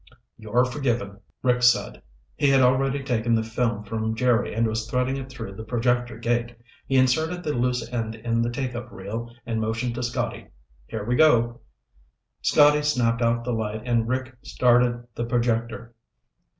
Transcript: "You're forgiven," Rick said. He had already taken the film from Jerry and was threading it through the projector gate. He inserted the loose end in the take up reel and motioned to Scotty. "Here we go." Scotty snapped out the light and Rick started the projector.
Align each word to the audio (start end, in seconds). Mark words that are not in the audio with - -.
"You're 0.35 0.65
forgiven," 0.65 1.19
Rick 1.43 1.61
said. 1.61 2.01
He 2.35 2.49
had 2.49 2.61
already 2.61 3.03
taken 3.03 3.35
the 3.35 3.43
film 3.43 3.83
from 3.83 4.15
Jerry 4.15 4.51
and 4.51 4.65
was 4.65 4.89
threading 4.89 5.15
it 5.17 5.29
through 5.29 5.53
the 5.53 5.63
projector 5.63 6.17
gate. 6.17 6.55
He 6.87 6.97
inserted 6.97 7.43
the 7.43 7.53
loose 7.53 7.87
end 7.93 8.15
in 8.15 8.41
the 8.41 8.49
take 8.49 8.73
up 8.73 8.91
reel 8.91 9.31
and 9.45 9.61
motioned 9.61 9.93
to 9.93 10.01
Scotty. 10.01 10.47
"Here 10.87 11.03
we 11.05 11.15
go." 11.15 11.61
Scotty 12.41 12.81
snapped 12.81 13.21
out 13.21 13.43
the 13.43 13.53
light 13.53 13.83
and 13.85 14.07
Rick 14.07 14.35
started 14.41 15.05
the 15.13 15.25
projector. 15.25 15.93